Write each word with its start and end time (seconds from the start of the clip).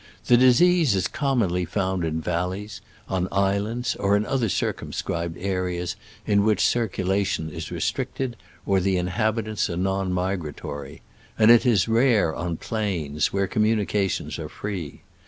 The 0.25 0.35
disease 0.35 0.95
is 0.95 1.07
commonly 1.07 1.63
found 1.63 2.03
in 2.03 2.21
valleys, 2.21 2.81
on 3.07 3.27
islands 3.31 3.93
or 3.97 4.17
in 4.17 4.25
other 4.25 4.49
circum 4.49 4.93
scribed 4.93 5.37
aieas 5.37 5.95
in 6.25 6.43
which 6.43 6.65
circulation 6.65 7.51
is 7.51 7.69
re 7.69 7.77
stricted 7.81 8.33
or 8.65 8.79
the 8.79 8.97
inhabitants 8.97 9.69
are 9.69 9.77
non 9.77 10.09
mi 10.11 10.35
gratory; 10.37 11.01
and 11.37 11.51
it 11.51 11.67
is 11.67 11.87
rare 11.87 12.33
on 12.33 12.57
plains, 12.57 13.31
where 13.31 13.45
communications 13.45 14.39
are 14.39 14.49
free. 14.49 15.01